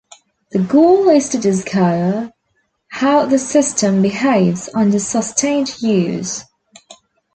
[0.51, 2.31] The goal is to discover
[2.87, 6.43] how the system behaves under sustained use.